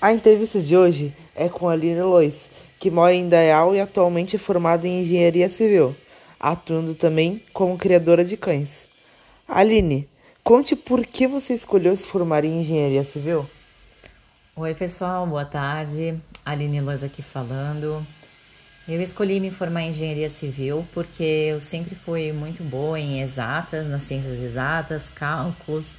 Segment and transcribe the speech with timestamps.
[0.00, 2.48] A entrevista de hoje é com Aline Lois,
[2.78, 5.96] que mora em Dayal e atualmente é formada em engenharia civil,
[6.38, 8.88] atuando também como criadora de cães.
[9.48, 10.08] Aline,
[10.44, 13.44] conte por que você escolheu se formar em engenharia civil?
[14.54, 16.14] Oi, pessoal, boa tarde.
[16.44, 18.06] Aline Lois aqui falando.
[18.86, 23.88] Eu escolhi me formar em engenharia civil porque eu sempre fui muito boa em exatas,
[23.88, 25.96] nas ciências exatas, cálculos.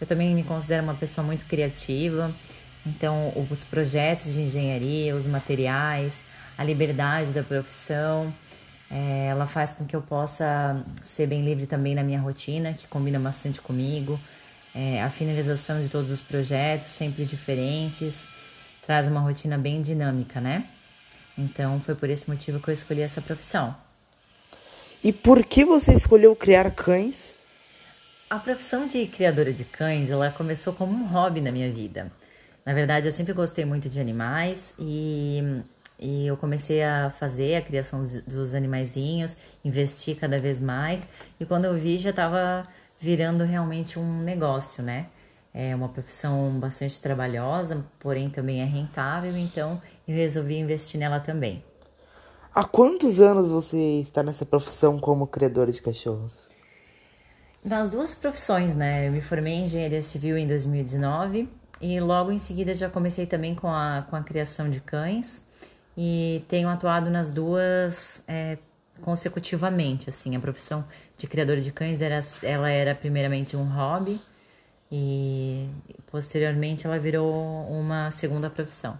[0.00, 2.32] Eu também me considero uma pessoa muito criativa
[2.86, 6.22] então, os projetos de engenharia, os materiais,
[6.58, 8.34] a liberdade da profissão,
[8.90, 12.86] é, ela faz com que eu possa ser bem livre também na minha rotina, que
[12.88, 14.20] combina bastante comigo.
[14.74, 18.26] É, a finalização de todos os projetos, sempre diferentes,
[18.84, 20.64] traz uma rotina bem dinâmica, né?
[21.38, 23.74] Então, foi por esse motivo que eu escolhi essa profissão.
[25.04, 27.34] E por que você escolheu criar cães?
[28.28, 32.10] A profissão de criadora de cães, ela começou como um hobby na minha vida.
[32.64, 35.42] Na verdade, eu sempre gostei muito de animais e,
[35.98, 41.06] e eu comecei a fazer a criação dos animaizinhos, investir cada vez mais
[41.40, 42.66] e quando eu vi já estava
[43.00, 45.06] virando realmente um negócio, né?
[45.52, 51.62] É uma profissão bastante trabalhosa, porém também é rentável, então eu resolvi investir nela também.
[52.54, 56.46] Há quantos anos você está nessa profissão como criadora de cachorros?
[57.64, 59.08] Nas duas profissões, né?
[59.08, 61.48] Eu me formei em engenharia civil em 2019
[61.82, 65.44] e logo em seguida já comecei também com a, com a criação de cães
[65.96, 68.56] e tenho atuado nas duas é,
[69.00, 70.08] consecutivamente.
[70.08, 70.84] Assim, a profissão
[71.16, 74.20] de criador de cães era, ela era primeiramente um hobby
[74.90, 75.68] e
[76.06, 77.34] posteriormente ela virou
[77.68, 78.96] uma segunda profissão.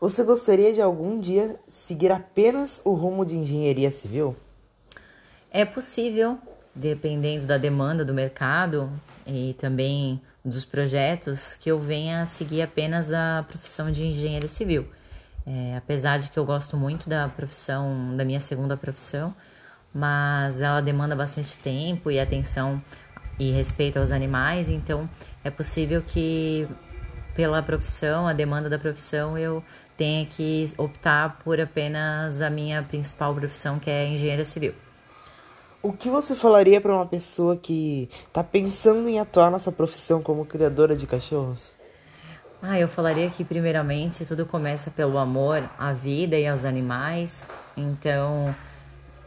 [0.00, 4.36] Você gostaria de algum dia seguir apenas o rumo de engenharia civil?
[5.50, 6.36] É possível,
[6.74, 8.90] dependendo da demanda do mercado
[9.26, 14.88] e também dos projetos que eu venha a seguir apenas a profissão de engenheiro civil.
[15.44, 19.34] É, apesar de que eu gosto muito da profissão, da minha segunda profissão,
[19.92, 22.80] mas ela demanda bastante tempo e atenção
[23.38, 25.08] e respeito aos animais, então
[25.44, 26.66] é possível que
[27.34, 29.62] pela profissão, a demanda da profissão, eu
[29.96, 34.74] tenha que optar por apenas a minha principal profissão, que é engenheiro civil.
[35.82, 40.44] O que você falaria para uma pessoa que está pensando em atuar nessa profissão como
[40.44, 41.74] criadora de cachorros?
[42.60, 47.46] Ah, eu falaria que primeiramente tudo começa pelo amor à vida e aos animais.
[47.76, 48.54] Então,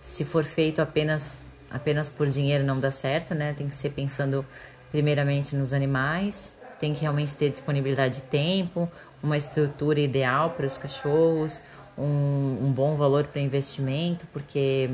[0.00, 1.36] se for feito apenas
[1.70, 3.54] apenas por dinheiro não dá certo, né?
[3.56, 4.44] Tem que ser pensando
[4.90, 8.90] primeiramente nos animais, tem que realmente ter disponibilidade de tempo,
[9.22, 11.60] uma estrutura ideal para os cachorros,
[11.96, 14.88] um, um bom valor para investimento, porque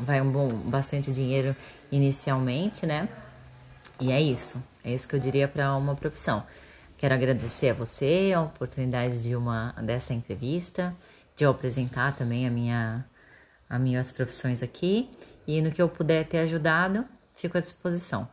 [0.00, 1.54] vai um bom, bastante dinheiro
[1.90, 3.08] inicialmente, né?
[4.00, 4.62] E é isso.
[4.84, 6.44] É isso que eu diria para uma profissão.
[6.98, 10.94] Quero agradecer a você a oportunidade de uma dessa entrevista,
[11.34, 13.04] de eu apresentar também a minha
[13.68, 15.10] as minhas profissões aqui
[15.46, 18.28] e no que eu puder ter ajudado, fico à disposição.